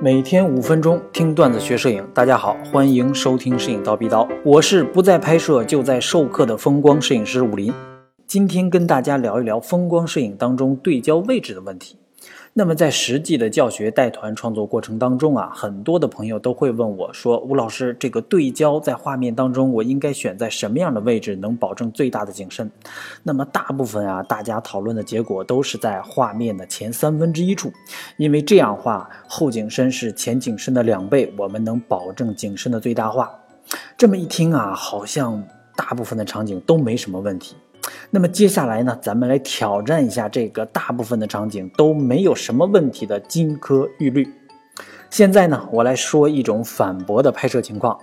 [0.00, 7.74] 每天五分钟听段子学摄影，大家好，欢迎收听摄影刀逼刀，我是不再拍摄就在授课的风光摄影师武林。
[8.24, 11.96] 今天跟大家聊一聊风光摄影当中对焦位置的问题。
[12.54, 22.68] 那么在实际的教学带团创作过程当中啊，很多的朋友都会问我说：“吴老师，这个对焦在画面当中，我应该选在什么样的位置能保证最大的景深？”
[23.22, 27.72] 那么大部分啊，大家讨论的结果都是在画面的前三分之一处，
[28.16, 33.30] 因为这样画后景深是前景深的两倍，我们能保证景深的最大化。
[33.96, 35.40] 这么一听啊，好像
[35.76, 37.54] 大部分的场景都没什么问题。
[38.10, 44.28] 那么接下来呢，咱们来挑战一下这个大部分的场景都没有什么问题的金科玉律。
[45.10, 47.98] 现在呢，我来说一种反驳的拍摄情况。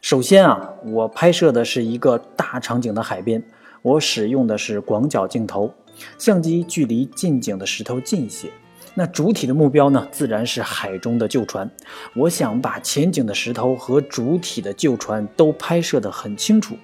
[0.00, 3.42] 首先啊，我拍摄的是一个大场景的海边，
[3.82, 5.72] 我使用的是广角镜头，
[6.18, 8.48] 相机距离近景的石头近一些。
[8.94, 11.68] 那主体的目标呢，自然是海中的旧船。
[12.14, 16.76] 我想把前景的石头和主体的旧船都拍摄得很清楚。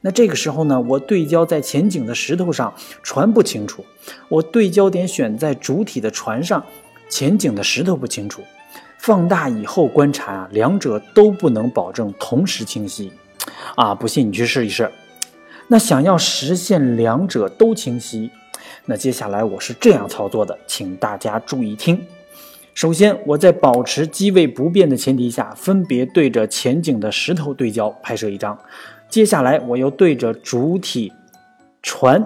[0.00, 2.72] 那这个时候呢，我对焦在前景的石头上，
[3.02, 3.82] 船不清楚；
[4.28, 6.64] 我对焦点选在主体的船上，
[7.08, 8.42] 前景的石头不清楚。
[8.98, 13.12] 放大以后观察，两者都不能保证同时清晰。
[13.76, 14.90] 啊，不信你去试一试。
[15.68, 18.30] 那想要实现两者都清晰，
[18.86, 22.04] 那接下来我是这样操作的，请大家注意听。
[22.74, 28.58] 首先，我在保持机位不变的前提下，分别对着前景的石头对焦拍摄一张。
[29.08, 31.12] 接下来，我又对着主体
[31.82, 32.22] 船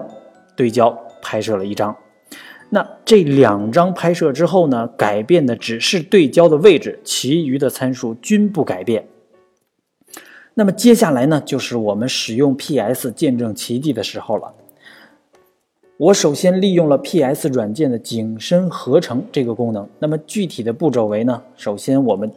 [0.55, 1.95] 对焦拍摄了一张。
[2.69, 4.87] 那这两张拍摄之后呢？
[4.97, 9.07] 改变的只是对焦的位置，其余的参数均不改变。
[10.55, 14.53] 那么接下来呢，就是我们使用 PS 见证奇迹的时候了。
[15.97, 19.87] 我首先利用了 PS 软件的景深合成这个功能。
[19.99, 21.41] 那么具体的步骤为呢？
[21.55, 22.29] 首先我们。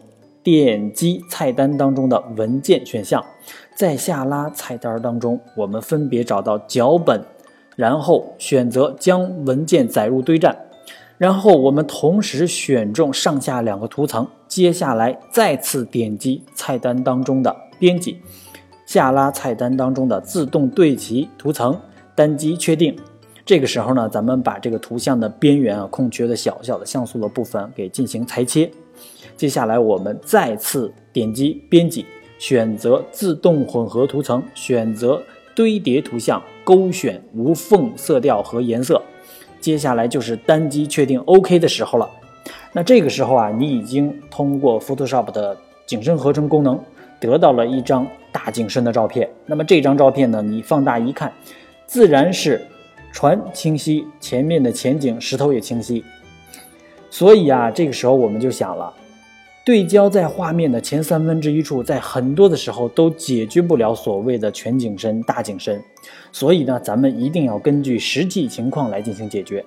[0.47, 3.21] 点击菜单当中的文件选项，
[3.75, 7.21] 在下拉菜单当中，我们分别找到脚本，
[7.75, 10.57] 然后选择将文件载入堆栈，
[11.19, 18.21] 然后我们同时选中上下两个图层，接下来再次点击菜单当中的编辑，
[18.87, 21.77] 下拉菜单当中的自动对齐图层，
[22.15, 22.97] 单击确定。
[23.45, 28.71] 这个时候呢，咱们把这个图像的边缘啊，空缺的小小的像素的部分给进行裁切。
[29.37, 32.07] 接下来，我们再次点击编辑，
[32.39, 35.23] 选择自动混合图层，选择
[35.55, 39.03] 堆叠图像，勾选无缝色调和颜色。
[39.61, 42.09] 接下来就是单击确定 OK 的时候了。
[42.73, 46.79] 那这个时候啊，你已经通过 Photoshop 的景深合成功能
[47.21, 49.29] 得到了一张大景深的照片。
[49.45, 51.33] 那么这张照片呢，你放大一看，
[51.87, 52.67] 自然是
[53.13, 56.05] 船清晰，前面的前景石头也清晰。
[57.11, 58.93] 所以啊，这个时候我们就想了，
[59.67, 65.83] 对焦在画面的前三分之一处，在很多的时候都解决不了所谓的全景深、大景深，
[66.31, 69.65] 所以呢，咱们一定要根据实际情况来进行解决。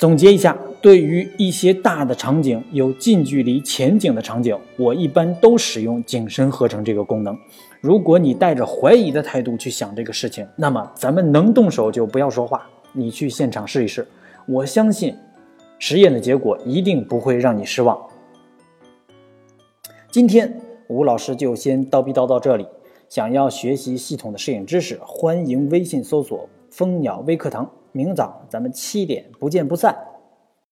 [0.00, 7.38] 总结一下，对于一些大的场景，有近距离前景的场景，我一般都使用景深合成这个功能。
[7.80, 14.04] 如果你带着怀疑的态度去想这个事情，那么咱们能动手就不要说话，你去现场试一试，
[14.44, 15.14] 我相信。
[15.78, 17.96] 实验的结果一定不会让你失望。
[20.12, 22.66] 今天吴老师就先叨逼叨到这里。
[23.08, 27.66] 想要学习系统的摄影知识，欢迎微信搜索“蜂鸟微课堂”。
[27.92, 29.96] 明早咱们七点不见不散。